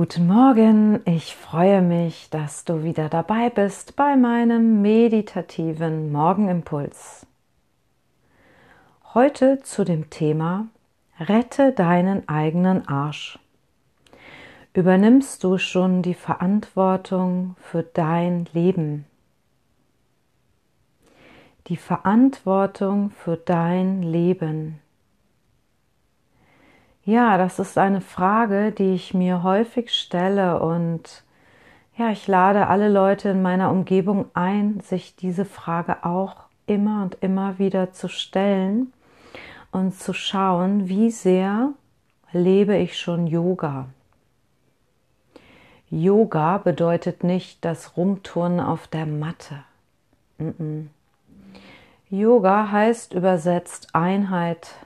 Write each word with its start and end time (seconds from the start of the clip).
Guten 0.00 0.28
Morgen, 0.28 1.02
ich 1.04 1.36
freue 1.36 1.82
mich, 1.82 2.30
dass 2.30 2.64
du 2.64 2.84
wieder 2.84 3.10
dabei 3.10 3.50
bist 3.50 3.96
bei 3.96 4.16
meinem 4.16 4.80
meditativen 4.80 6.10
Morgenimpuls. 6.10 7.26
Heute 9.12 9.60
zu 9.60 9.84
dem 9.84 10.08
Thema 10.08 10.68
Rette 11.18 11.72
deinen 11.72 12.26
eigenen 12.30 12.88
Arsch. 12.88 13.38
Übernimmst 14.72 15.44
du 15.44 15.58
schon 15.58 16.00
die 16.00 16.14
Verantwortung 16.14 17.56
für 17.60 17.82
dein 17.82 18.48
Leben? 18.54 19.04
Die 21.66 21.76
Verantwortung 21.76 23.10
für 23.10 23.36
dein 23.36 24.02
Leben. 24.02 24.80
Ja, 27.10 27.38
das 27.38 27.58
ist 27.58 27.76
eine 27.76 28.00
Frage, 28.00 28.70
die 28.70 28.94
ich 28.94 29.14
mir 29.14 29.42
häufig 29.42 29.92
stelle 29.92 30.60
und 30.60 31.24
ja, 31.96 32.10
ich 32.10 32.28
lade 32.28 32.68
alle 32.68 32.88
Leute 32.88 33.30
in 33.30 33.42
meiner 33.42 33.72
Umgebung 33.72 34.26
ein, 34.32 34.78
sich 34.78 35.16
diese 35.16 35.44
Frage 35.44 36.04
auch 36.04 36.36
immer 36.68 37.02
und 37.02 37.16
immer 37.20 37.58
wieder 37.58 37.92
zu 37.92 38.06
stellen 38.06 38.92
und 39.72 39.92
zu 39.96 40.12
schauen, 40.12 40.88
wie 40.88 41.10
sehr 41.10 41.72
lebe 42.30 42.76
ich 42.76 42.96
schon 42.96 43.26
Yoga. 43.26 43.86
Yoga 45.90 46.58
bedeutet 46.58 47.24
nicht 47.24 47.64
das 47.64 47.96
Rumturnen 47.96 48.60
auf 48.60 48.86
der 48.86 49.06
Matte. 49.06 49.64
Yoga 52.08 52.70
heißt 52.70 53.14
übersetzt 53.14 53.96
Einheit, 53.96 54.76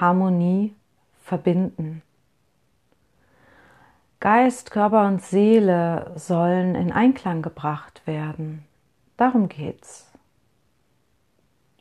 Harmonie, 0.00 0.74
verbinden. 1.24 2.02
Geist, 4.20 4.70
Körper 4.70 5.06
und 5.06 5.22
Seele 5.22 6.12
sollen 6.14 6.74
in 6.74 6.92
Einklang 6.92 7.42
gebracht 7.42 8.06
werden. 8.06 8.64
Darum 9.16 9.48
geht's. 9.48 10.10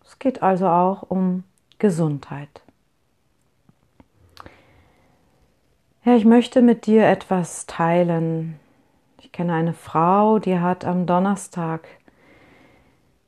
Es 0.04 0.18
geht 0.18 0.42
also 0.42 0.68
auch 0.68 1.04
um 1.04 1.44
Gesundheit. 1.78 2.62
Ja, 6.06 6.16
ich 6.16 6.26
möchte 6.26 6.62
mit 6.62 6.86
dir 6.86 7.06
etwas 7.06 7.66
teilen. 7.66 8.60
Ich 9.22 9.32
kenne 9.32 9.54
eine 9.54 9.74
Frau, 9.74 10.40
die 10.40 10.60
hat 10.60 10.86
am 10.86 11.06
Donnerstag 11.06 11.88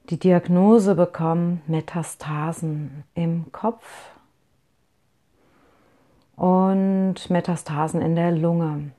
die 0.10 0.20
Diagnose 0.20 0.96
bekommen, 0.96 1.62
Metastasen 1.68 3.04
im 3.16 3.52
Kopf 3.52 4.15
und 6.36 7.30
Metastasen 7.30 8.02
in 8.02 8.16
der 8.16 8.32
Lunge. 8.32 8.92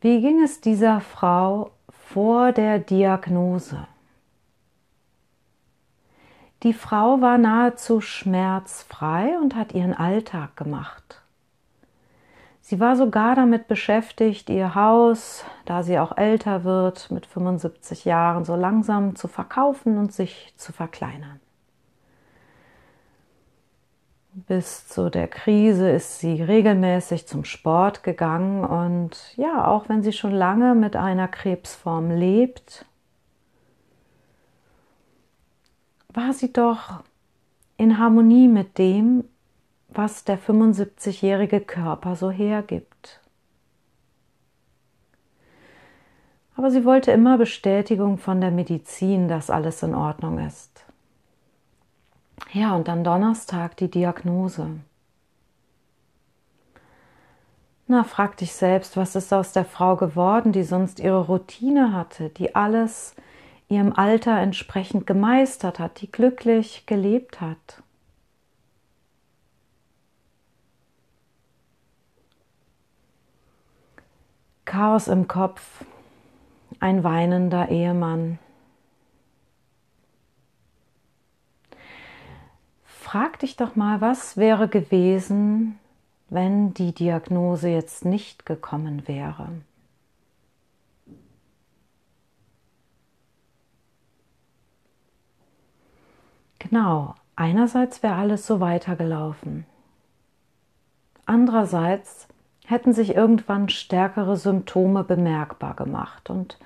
Wie 0.00 0.20
ging 0.20 0.42
es 0.42 0.60
dieser 0.60 1.00
Frau 1.00 1.72
vor 1.90 2.52
der 2.52 2.78
Diagnose? 2.78 3.86
Die 6.62 6.72
Frau 6.74 7.20
war 7.20 7.38
nahezu 7.38 8.00
schmerzfrei 8.00 9.38
und 9.38 9.54
hat 9.54 9.72
ihren 9.72 9.94
Alltag 9.94 10.56
gemacht. 10.56 11.22
Sie 12.60 12.78
war 12.78 12.96
sogar 12.96 13.34
damit 13.34 13.66
beschäftigt, 13.66 14.48
ihr 14.48 14.74
Haus, 14.74 15.44
da 15.64 15.82
sie 15.82 15.98
auch 15.98 16.16
älter 16.16 16.62
wird, 16.62 17.10
mit 17.10 17.26
75 17.26 18.04
Jahren 18.04 18.44
so 18.44 18.54
langsam 18.54 19.16
zu 19.16 19.26
verkaufen 19.26 19.98
und 19.98 20.12
sich 20.12 20.52
zu 20.56 20.72
verkleinern. 20.72 21.40
Bis 24.32 24.86
zu 24.86 25.10
der 25.10 25.26
Krise 25.26 25.90
ist 25.90 26.20
sie 26.20 26.40
regelmäßig 26.40 27.26
zum 27.26 27.44
Sport 27.44 28.04
gegangen 28.04 28.64
und 28.64 29.36
ja, 29.36 29.66
auch 29.66 29.88
wenn 29.88 30.04
sie 30.04 30.12
schon 30.12 30.30
lange 30.30 30.76
mit 30.76 30.94
einer 30.94 31.26
Krebsform 31.26 32.12
lebt, 32.12 32.86
war 36.12 36.32
sie 36.32 36.52
doch 36.52 37.02
in 37.76 37.98
Harmonie 37.98 38.46
mit 38.46 38.78
dem, 38.78 39.24
was 39.88 40.22
der 40.22 40.38
75-jährige 40.38 41.60
Körper 41.60 42.14
so 42.14 42.30
hergibt. 42.30 43.20
Aber 46.54 46.70
sie 46.70 46.84
wollte 46.84 47.10
immer 47.10 47.36
Bestätigung 47.36 48.18
von 48.18 48.40
der 48.40 48.52
Medizin, 48.52 49.26
dass 49.26 49.50
alles 49.50 49.82
in 49.82 49.94
Ordnung 49.94 50.38
ist. 50.38 50.84
Ja, 52.52 52.74
und 52.74 52.88
dann 52.88 53.04
Donnerstag 53.04 53.76
die 53.76 53.90
Diagnose. 53.90 54.80
Na, 57.86 58.04
frag 58.04 58.36
dich 58.36 58.52
selbst, 58.52 58.96
was 58.96 59.14
ist 59.14 59.32
aus 59.32 59.52
der 59.52 59.64
Frau 59.64 59.96
geworden, 59.96 60.52
die 60.52 60.64
sonst 60.64 61.00
ihre 61.00 61.26
Routine 61.26 61.92
hatte, 61.92 62.28
die 62.28 62.54
alles 62.54 63.14
ihrem 63.68 63.92
Alter 63.92 64.38
entsprechend 64.38 65.06
gemeistert 65.06 65.78
hat, 65.78 66.00
die 66.00 66.10
glücklich 66.10 66.86
gelebt 66.86 67.40
hat. 67.40 67.82
Chaos 74.64 75.08
im 75.08 75.26
Kopf, 75.26 75.84
ein 76.78 77.02
weinender 77.02 77.68
Ehemann, 77.70 78.38
frag 83.10 83.40
dich 83.40 83.56
doch 83.56 83.74
mal, 83.74 84.00
was 84.00 84.36
wäre 84.36 84.68
gewesen, 84.68 85.80
wenn 86.28 86.74
die 86.74 86.94
Diagnose 86.94 87.68
jetzt 87.68 88.04
nicht 88.04 88.46
gekommen 88.46 89.08
wäre. 89.08 89.48
Genau, 96.60 97.16
einerseits 97.34 98.04
wäre 98.04 98.14
alles 98.14 98.46
so 98.46 98.60
weitergelaufen. 98.60 99.66
Andererseits 101.26 102.28
hätten 102.64 102.92
sich 102.92 103.16
irgendwann 103.16 103.70
stärkere 103.70 104.36
Symptome 104.36 105.02
bemerkbar 105.02 105.74
gemacht 105.74 106.30
und 106.30 106.60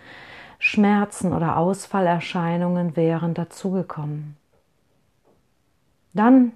Schmerzen 0.59 1.32
oder 1.32 1.56
Ausfallerscheinungen 1.56 2.97
wären 2.97 3.32
dazugekommen. 3.32 4.37
Dann 6.15 6.53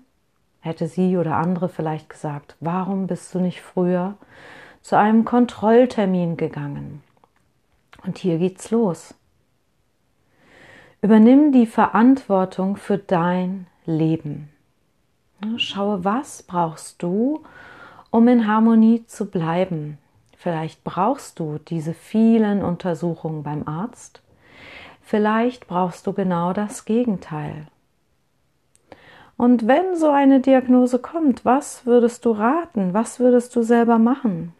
hätte 0.60 0.88
sie 0.88 1.16
oder 1.16 1.36
andere 1.36 1.68
vielleicht 1.68 2.08
gesagt, 2.08 2.56
warum 2.60 3.06
bist 3.06 3.34
du 3.34 3.40
nicht 3.40 3.60
früher 3.60 4.16
zu 4.80 4.96
einem 4.96 5.24
Kontrolltermin 5.24 6.36
gegangen? 6.36 7.02
Und 8.04 8.18
hier 8.18 8.38
geht's 8.38 8.70
los. 8.70 9.14
Übernimm 11.02 11.52
die 11.52 11.66
Verantwortung 11.66 12.76
für 12.76 12.98
dein 12.98 13.66
Leben. 13.84 14.48
Schaue, 15.56 16.04
was 16.04 16.42
brauchst 16.42 17.02
du, 17.02 17.42
um 18.10 18.26
in 18.26 18.46
Harmonie 18.46 19.04
zu 19.06 19.26
bleiben. 19.26 19.98
Vielleicht 20.36 20.82
brauchst 20.84 21.38
du 21.38 21.58
diese 21.58 21.94
vielen 21.94 22.62
Untersuchungen 22.62 23.42
beim 23.42 23.66
Arzt. 23.66 24.22
Vielleicht 25.02 25.66
brauchst 25.66 26.06
du 26.06 26.12
genau 26.12 26.52
das 26.52 26.84
Gegenteil. 26.84 27.66
Und 29.38 29.68
wenn 29.68 29.94
so 29.94 30.10
eine 30.10 30.40
Diagnose 30.40 30.98
kommt, 30.98 31.44
was 31.44 31.86
würdest 31.86 32.24
du 32.24 32.32
raten? 32.32 32.92
Was 32.92 33.20
würdest 33.20 33.54
du 33.54 33.62
selber 33.62 33.96
machen? 33.96 34.52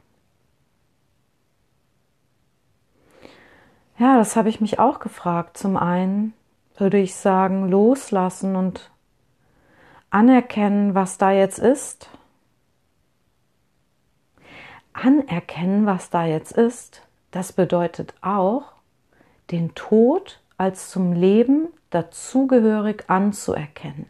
Ja, 3.99 4.17
das 4.19 4.37
habe 4.37 4.49
ich 4.49 4.61
mich 4.61 4.79
auch 4.79 5.01
gefragt. 5.01 5.59
Zum 5.59 5.77
einen 5.77 6.33
würde 6.77 6.99
ich 6.99 7.17
sagen, 7.17 7.69
loslassen 7.69 8.55
und 8.55 8.93
anerkennen, 10.11 10.95
was 10.95 11.19
da 11.19 11.33
jetzt 11.33 11.59
ist. 11.59 12.09
Anerkennen, 14.93 15.87
was 15.87 16.09
da 16.11 16.25
jetzt 16.25 16.53
ist, 16.53 17.03
das 17.33 17.53
bedeutet 17.53 18.15
auch, 18.21 18.75
den 19.51 19.75
Tod 19.75 20.41
als 20.57 20.89
zum 20.91 21.13
Leben 21.13 21.67
dazugehörig 21.91 23.11
anzuerkennen. 23.11 24.07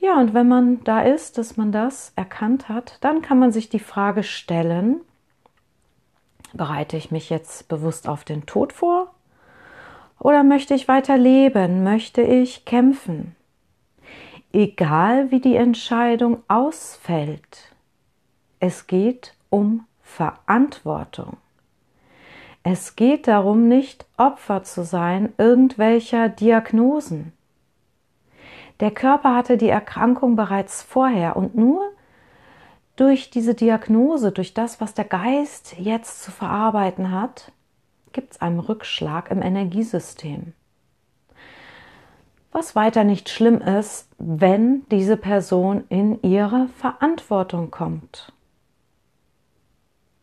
Ja, 0.00 0.18
und 0.18 0.32
wenn 0.32 0.48
man 0.48 0.82
da 0.84 1.02
ist, 1.02 1.36
dass 1.36 1.58
man 1.58 1.72
das 1.72 2.14
erkannt 2.16 2.70
hat, 2.70 2.96
dann 3.02 3.20
kann 3.20 3.38
man 3.38 3.52
sich 3.52 3.68
die 3.68 3.78
Frage 3.78 4.22
stellen, 4.22 5.02
bereite 6.54 6.96
ich 6.96 7.10
mich 7.10 7.28
jetzt 7.28 7.68
bewusst 7.68 8.08
auf 8.08 8.24
den 8.24 8.46
Tod 8.46 8.72
vor 8.72 9.14
oder 10.18 10.42
möchte 10.42 10.72
ich 10.74 10.88
weiter 10.88 11.18
leben, 11.18 11.84
möchte 11.84 12.22
ich 12.22 12.64
kämpfen? 12.64 13.36
Egal 14.54 15.30
wie 15.30 15.40
die 15.40 15.56
Entscheidung 15.56 16.42
ausfällt, 16.48 17.70
es 18.58 18.86
geht 18.86 19.34
um 19.50 19.84
Verantwortung. 20.02 21.36
Es 22.62 22.96
geht 22.96 23.28
darum, 23.28 23.68
nicht 23.68 24.06
Opfer 24.16 24.62
zu 24.62 24.82
sein 24.82 25.34
irgendwelcher 25.36 26.30
Diagnosen. 26.30 27.32
Der 28.80 28.90
Körper 28.90 29.34
hatte 29.34 29.58
die 29.58 29.68
Erkrankung 29.68 30.36
bereits 30.36 30.82
vorher 30.82 31.36
und 31.36 31.54
nur 31.54 31.92
durch 32.96 33.30
diese 33.30 33.54
Diagnose, 33.54 34.32
durch 34.32 34.54
das, 34.54 34.80
was 34.80 34.94
der 34.94 35.04
Geist 35.04 35.76
jetzt 35.78 36.22
zu 36.22 36.30
verarbeiten 36.30 37.10
hat, 37.10 37.52
gibt 38.12 38.32
es 38.32 38.40
einen 38.40 38.58
Rückschlag 38.58 39.30
im 39.30 39.42
Energiesystem. 39.42 40.54
Was 42.52 42.74
weiter 42.74 43.04
nicht 43.04 43.28
schlimm 43.28 43.60
ist, 43.60 44.08
wenn 44.18 44.84
diese 44.90 45.16
Person 45.16 45.84
in 45.88 46.20
ihre 46.22 46.68
Verantwortung 46.76 47.70
kommt. 47.70 48.32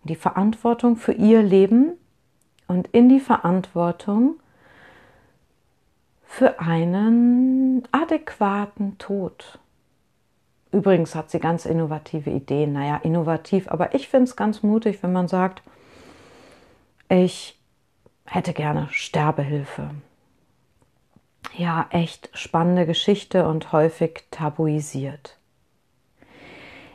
Die 0.04 0.16
Verantwortung 0.16 0.98
für 0.98 1.14
ihr 1.14 1.42
Leben 1.42 1.94
und 2.68 2.88
in 2.88 3.08
die 3.08 3.22
Verantwortung 3.22 4.36
für 6.28 6.60
einen 6.60 7.88
adäquaten 7.92 8.98
Tod. 8.98 9.60
Übrigens 10.72 11.16
hat 11.16 11.32
sie 11.32 11.40
ganz 11.40 11.66
innovative 11.66 12.30
Ideen. 12.30 12.74
Naja, 12.74 12.98
innovativ, 12.98 13.68
aber 13.70 13.96
ich 13.96 14.10
finde 14.10 14.26
es 14.26 14.36
ganz 14.36 14.62
mutig, 14.62 15.02
wenn 15.02 15.14
man 15.14 15.28
sagt, 15.28 15.64
ich 17.10 17.58
hätte 18.26 18.54
gerne 18.54 18.90
Sterbehilfe. 18.92 19.90
Ja, 21.56 21.88
echt 21.90 22.30
spannende 22.34 22.86
Geschichte 22.86 23.48
und 23.48 23.72
häufig 23.72 24.26
tabuisiert. 24.30 25.38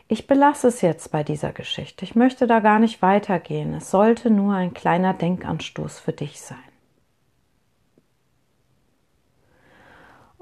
Ich 0.09 0.27
belasse 0.27 0.69
es 0.69 0.83
jetzt 0.83 1.11
bei 1.11 1.25
dieser 1.25 1.53
Geschichte. 1.53 2.05
Ich 2.05 2.15
möchte 2.15 2.47
da 2.47 2.61
gar 2.61 2.79
nicht 2.79 3.01
weitergehen. 3.01 3.73
Es 3.73 3.91
sollte 3.91 4.31
nur 4.31 4.55
ein 4.55 4.75
kleiner 4.75 5.15
Denkanstoß 5.15 5.99
für 5.99 6.13
dich 6.13 6.43
sein. 6.43 6.59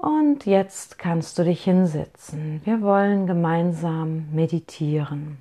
Und 0.01 0.47
jetzt 0.47 0.97
kannst 0.97 1.37
du 1.37 1.43
dich 1.43 1.63
hinsetzen. 1.63 2.59
Wir 2.63 2.81
wollen 2.81 3.27
gemeinsam 3.27 4.33
meditieren. 4.33 5.37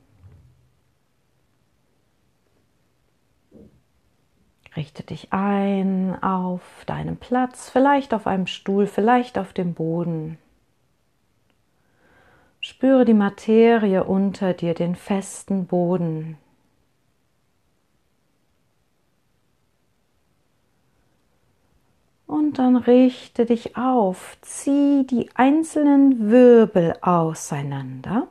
Richte 4.76 5.02
dich 5.02 5.32
ein 5.32 6.22
auf 6.22 6.60
deinem 6.84 7.16
Platz, 7.16 7.70
vielleicht 7.70 8.12
auf 8.12 8.26
einem 8.26 8.46
Stuhl, 8.46 8.86
vielleicht 8.86 9.38
auf 9.38 9.54
dem 9.54 9.72
Boden. 9.72 10.36
Spüre 12.60 13.06
die 13.06 13.14
Materie 13.14 14.04
unter 14.04 14.52
dir, 14.52 14.74
den 14.74 14.94
festen 14.94 15.64
Boden, 15.64 16.36
Und 22.30 22.60
dann 22.60 22.76
richte 22.76 23.44
dich 23.44 23.76
auf, 23.76 24.36
zieh 24.40 25.04
die 25.04 25.28
einzelnen 25.34 26.30
Wirbel 26.30 26.96
auseinander. 27.02 28.28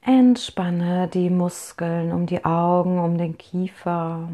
Entspanne 0.00 1.06
die 1.06 1.30
Muskeln 1.30 2.10
um 2.10 2.26
die 2.26 2.44
Augen, 2.44 2.98
um 2.98 3.16
den 3.16 3.38
Kiefer. 3.38 4.28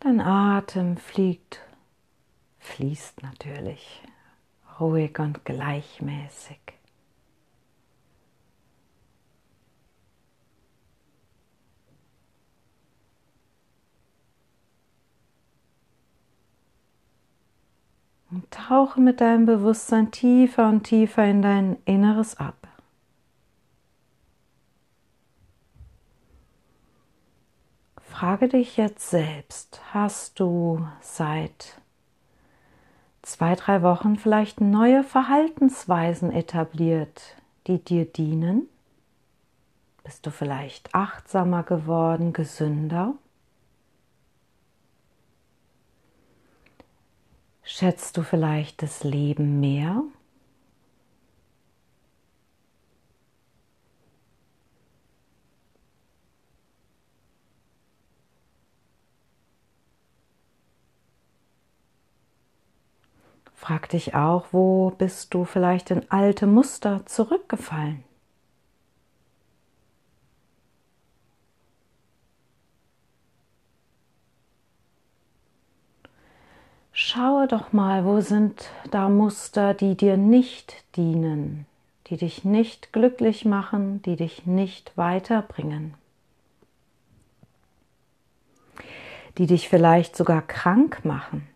Dein 0.00 0.20
Atem 0.20 0.96
fliegt, 0.96 1.60
fließt 2.58 3.22
natürlich, 3.22 4.02
ruhig 4.80 5.16
und 5.20 5.44
gleichmäßig. 5.44 6.58
Und 18.32 18.50
tauche 18.68 19.00
mit 19.00 19.20
deinem 19.20 19.46
Bewusstsein 19.46 20.10
tiefer 20.10 20.68
und 20.68 20.84
tiefer 20.84 21.24
in 21.24 21.42
dein 21.42 21.76
Inneres 21.84 22.38
ab. 22.38 22.56
Frage 28.00 28.48
dich 28.48 28.76
jetzt 28.76 29.10
selbst, 29.10 29.80
hast 29.92 30.38
du 30.38 30.86
seit 31.00 31.80
zwei, 33.22 33.54
drei 33.56 33.82
Wochen 33.82 34.16
vielleicht 34.16 34.60
neue 34.60 35.02
Verhaltensweisen 35.02 36.30
etabliert, 36.30 37.36
die 37.66 37.82
dir 37.82 38.04
dienen? 38.04 38.68
Bist 40.04 40.26
du 40.26 40.30
vielleicht 40.30 40.94
achtsamer 40.94 41.62
geworden, 41.62 42.32
gesünder? 42.32 43.14
Schätzt 47.64 48.16
du 48.16 48.22
vielleicht 48.22 48.82
das 48.82 49.04
Leben 49.04 49.60
mehr? 49.60 50.02
Frag 63.54 63.88
dich 63.90 64.14
auch, 64.14 64.46
wo 64.50 64.90
bist 64.90 65.32
du 65.34 65.44
vielleicht 65.44 65.92
in 65.92 66.10
alte 66.10 66.48
Muster 66.48 67.06
zurückgefallen? 67.06 68.02
Schaue 76.94 77.48
doch 77.48 77.72
mal, 77.72 78.04
wo 78.04 78.20
sind 78.20 78.70
da 78.90 79.08
Muster, 79.08 79.72
die 79.72 79.96
dir 79.96 80.18
nicht 80.18 80.84
dienen, 80.94 81.64
die 82.08 82.18
dich 82.18 82.44
nicht 82.44 82.92
glücklich 82.92 83.46
machen, 83.46 84.02
die 84.02 84.16
dich 84.16 84.44
nicht 84.44 84.94
weiterbringen, 84.98 85.94
die 89.38 89.46
dich 89.46 89.70
vielleicht 89.70 90.16
sogar 90.16 90.42
krank 90.42 91.02
machen. 91.02 91.48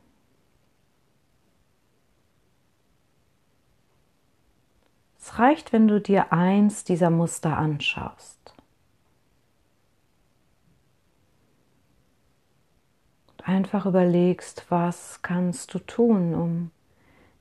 Es 5.21 5.39
reicht, 5.39 5.75
wenn 5.75 5.87
du 5.87 6.00
dir 6.00 6.32
eins 6.32 6.85
dieser 6.85 7.11
Muster 7.11 7.59
anschaust. 7.59 8.36
Einfach 13.46 13.86
überlegst, 13.86 14.67
was 14.69 15.22
kannst 15.22 15.72
du 15.72 15.79
tun, 15.79 16.34
um 16.34 16.70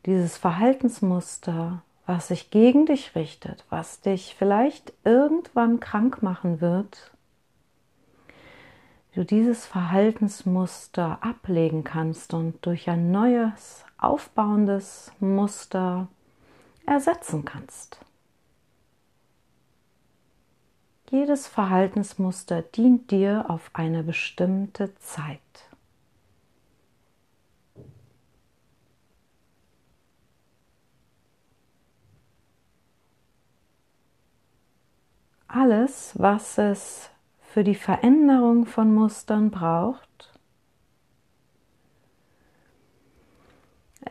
dieses 0.06 0.38
Verhaltensmuster, 0.38 1.82
was 2.06 2.28
sich 2.28 2.52
gegen 2.52 2.86
dich 2.86 3.16
richtet, 3.16 3.66
was 3.70 4.02
dich 4.02 4.36
vielleicht 4.38 4.94
irgendwann 5.04 5.80
krank 5.80 6.22
machen 6.22 6.62
wird, 6.62 7.12
du 9.16 9.24
dieses 9.24 9.66
Verhaltensmuster 9.66 11.18
ablegen 11.22 11.84
kannst 11.84 12.34
und 12.34 12.64
durch 12.66 12.90
ein 12.90 13.12
neues, 13.12 13.84
aufbauendes 13.98 15.12
Muster 15.20 16.08
ersetzen 16.86 17.46
kannst. 17.46 18.00
Jedes 21.10 21.48
Verhaltensmuster 21.48 22.62
dient 22.62 23.10
dir 23.10 23.46
auf 23.48 23.70
eine 23.74 24.04
bestimmte 24.04 24.94
Zeit. 24.96 25.65
Alles, 35.56 36.12
was 36.20 36.58
es 36.58 37.10
für 37.40 37.64
die 37.64 37.76
Veränderung 37.76 38.66
von 38.66 38.94
Mustern 38.94 39.52
braucht, 39.52 40.34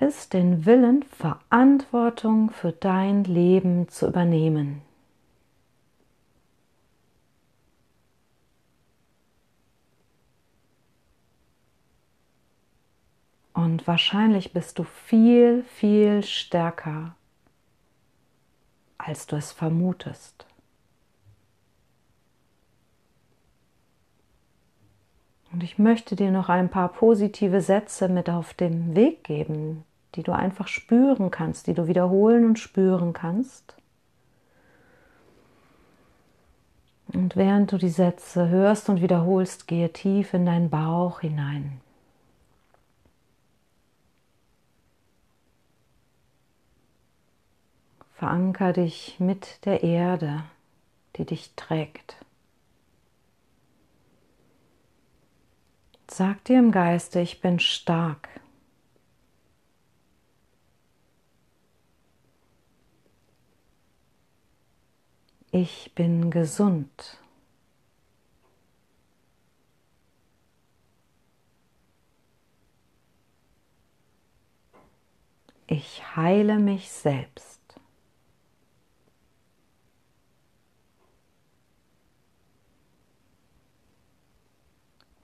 ist 0.01 0.33
den 0.33 0.65
Willen, 0.65 1.03
Verantwortung 1.03 2.51
für 2.51 2.73
dein 2.73 3.25
Leben 3.25 3.89
zu 3.89 4.09
übernehmen. 4.09 4.81
Und 13.53 13.87
wahrscheinlich 13.87 14.53
bist 14.53 14.79
du 14.79 14.85
viel, 14.85 15.63
viel 15.65 16.25
stärker, 16.25 17.15
als 18.99 19.27
du 19.27 19.37
es 19.37 19.53
vermutest. 19.53 20.47
Und 25.55 25.63
ich 25.63 25.79
möchte 25.79 26.17
dir 26.17 26.33
noch 26.33 26.49
ein 26.49 26.69
paar 26.69 26.89
positive 26.89 27.61
Sätze 27.61 28.09
mit 28.09 28.29
auf 28.29 28.55
den 28.55 28.97
Weg 28.97 29.23
geben, 29.23 29.85
die 30.17 30.25
du 30.25 30.33
einfach 30.33 30.67
spüren 30.67 31.31
kannst, 31.31 31.69
die 31.69 31.75
du 31.75 31.87
wiederholen 31.87 32.45
und 32.45 32.59
spüren 32.59 33.13
kannst. 33.13 33.77
Und 37.13 37.37
während 37.37 37.71
du 37.71 37.79
die 37.79 37.89
Sätze 37.89 38.49
hörst 38.49 38.89
und 38.89 39.01
wiederholst, 39.01 39.69
gehe 39.69 39.93
tief 39.93 40.35
in 40.35 40.45
deinen 40.45 40.71
Bauch 40.71 41.21
hinein. 41.21 41.81
Veranker 48.15 48.73
dich 48.73 49.21
mit 49.21 49.65
der 49.67 49.85
Erde, 49.85 50.43
die 51.15 51.25
dich 51.25 51.53
trägt. 51.55 52.17
Sag 56.17 56.45
dir 56.45 56.61
im 56.61 56.71
Geiste, 56.71 57.19
ich 57.19 57.41
bin 57.41 57.59
stark. 57.59 58.29
Ich 65.51 65.93
bin 65.97 66.31
gesund. 66.31 67.19
Ich 75.67 76.15
heile 76.15 76.61
mich 76.61 76.93
selbst. 76.93 77.54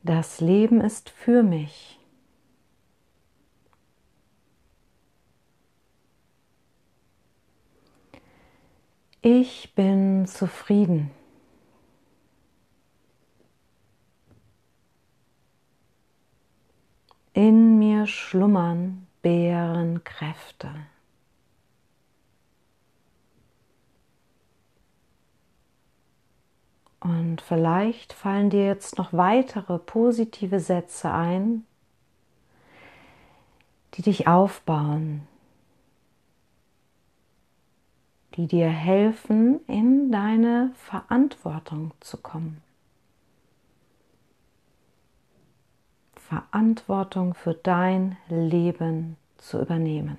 Das 0.02 0.40
Leben 0.40 0.80
ist 0.80 1.10
für 1.10 1.42
mich. 1.42 1.98
Ich 9.20 9.74
bin 9.74 10.26
zufrieden. 10.26 11.10
In 17.34 17.78
mir 17.78 18.06
schlummern 18.06 19.06
Bärenkräfte. 19.20 20.70
Und 27.00 27.40
vielleicht 27.40 28.12
fallen 28.12 28.50
dir 28.50 28.66
jetzt 28.66 28.98
noch 28.98 29.12
weitere 29.12 29.78
positive 29.78 30.60
Sätze 30.60 31.10
ein, 31.10 31.64
die 33.94 34.02
dich 34.02 34.28
aufbauen, 34.28 35.26
die 38.36 38.46
dir 38.46 38.68
helfen, 38.68 39.60
in 39.66 40.12
deine 40.12 40.72
Verantwortung 40.74 41.92
zu 42.00 42.18
kommen. 42.18 42.62
Verantwortung 46.14 47.34
für 47.34 47.54
dein 47.54 48.16
Leben 48.28 49.16
zu 49.38 49.60
übernehmen. 49.60 50.18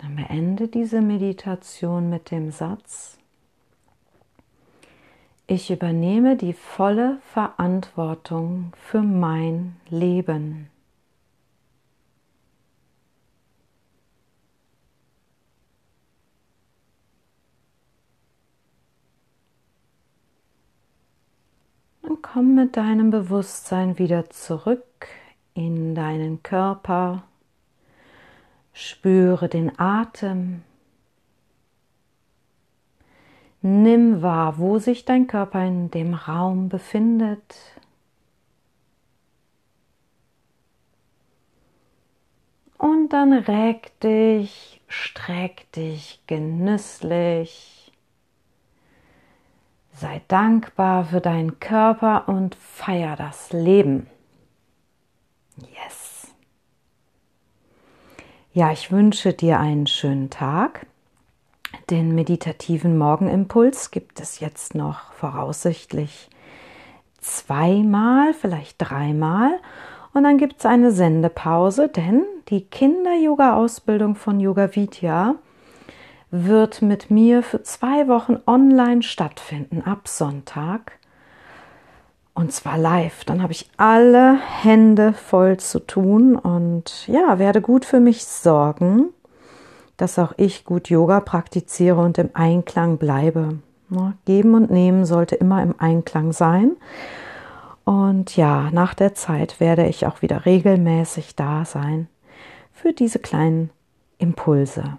Dann 0.00 0.14
beende 0.30 0.68
diese 0.68 1.00
Meditation 1.00 2.08
mit 2.08 2.30
dem 2.30 2.52
Satz, 2.52 3.18
ich 5.48 5.72
übernehme 5.72 6.36
die 6.36 6.52
volle 6.52 7.18
Verantwortung 7.32 8.72
für 8.76 9.02
mein 9.02 9.74
Leben. 9.88 10.70
Und 22.02 22.22
komm 22.22 22.54
mit 22.54 22.76
deinem 22.76 23.10
Bewusstsein 23.10 23.98
wieder 23.98 24.30
zurück 24.30 25.08
in 25.54 25.96
deinen 25.96 26.44
Körper 26.44 27.24
Spüre 28.82 29.50
den 29.50 29.78
Atem. 29.78 30.62
Nimm 33.60 34.22
wahr, 34.22 34.56
wo 34.56 34.78
sich 34.78 35.04
dein 35.04 35.26
Körper 35.26 35.62
in 35.66 35.90
dem 35.90 36.14
Raum 36.14 36.70
befindet. 36.70 37.54
Und 42.78 43.10
dann 43.10 43.34
reck 43.34 44.00
dich, 44.00 44.80
streck 44.88 45.70
dich 45.72 46.22
genüsslich. 46.26 47.92
Sei 49.92 50.22
dankbar 50.26 51.04
für 51.04 51.20
deinen 51.20 51.60
Körper 51.60 52.30
und 52.30 52.54
feier 52.54 53.14
das 53.16 53.52
Leben. 53.52 54.06
Yes. 55.58 56.09
Ja, 58.52 58.72
ich 58.72 58.90
wünsche 58.90 59.32
dir 59.32 59.60
einen 59.60 59.86
schönen 59.86 60.28
Tag. 60.28 60.86
Den 61.88 62.16
meditativen 62.16 62.98
Morgenimpuls 62.98 63.92
gibt 63.92 64.18
es 64.18 64.40
jetzt 64.40 64.74
noch 64.74 65.12
voraussichtlich 65.12 66.28
zweimal, 67.20 68.34
vielleicht 68.34 68.74
dreimal. 68.78 69.52
Und 70.14 70.24
dann 70.24 70.36
gibt 70.36 70.58
es 70.58 70.66
eine 70.66 70.90
Sendepause, 70.90 71.88
denn 71.88 72.24
die 72.48 72.62
Kinder-Yoga-Ausbildung 72.62 74.16
von 74.16 74.40
Yoga 74.40 74.74
Vidya 74.74 75.36
wird 76.32 76.82
mit 76.82 77.08
mir 77.08 77.44
für 77.44 77.62
zwei 77.62 78.08
Wochen 78.08 78.38
online 78.48 79.04
stattfinden, 79.04 79.82
ab 79.82 80.08
Sonntag. 80.08 80.98
Und 82.40 82.52
zwar 82.52 82.78
live. 82.78 83.24
Dann 83.26 83.42
habe 83.42 83.52
ich 83.52 83.68
alle 83.76 84.40
Hände 84.40 85.12
voll 85.12 85.58
zu 85.58 85.78
tun 85.78 86.36
und 86.36 87.06
ja, 87.06 87.38
werde 87.38 87.60
gut 87.60 87.84
für 87.84 88.00
mich 88.00 88.24
sorgen, 88.24 89.10
dass 89.98 90.18
auch 90.18 90.32
ich 90.38 90.64
gut 90.64 90.88
Yoga 90.88 91.20
praktiziere 91.20 92.00
und 92.00 92.16
im 92.16 92.30
Einklang 92.32 92.96
bleibe. 92.96 93.58
Geben 94.24 94.54
und 94.54 94.70
nehmen 94.70 95.04
sollte 95.04 95.34
immer 95.34 95.62
im 95.62 95.74
Einklang 95.76 96.32
sein. 96.32 96.76
Und 97.84 98.34
ja, 98.38 98.70
nach 98.70 98.94
der 98.94 99.14
Zeit 99.14 99.60
werde 99.60 99.86
ich 99.86 100.06
auch 100.06 100.22
wieder 100.22 100.46
regelmäßig 100.46 101.36
da 101.36 101.66
sein 101.66 102.08
für 102.72 102.94
diese 102.94 103.18
kleinen 103.18 103.68
Impulse. 104.16 104.96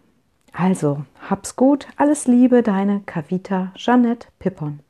Also, 0.53 1.05
hab's 1.27 1.55
gut, 1.55 1.87
alles 1.97 2.27
Liebe, 2.27 2.61
deine 2.61 2.99
Kavita 2.99 3.71
Jeanette 3.75 4.27
Pippon. 4.37 4.81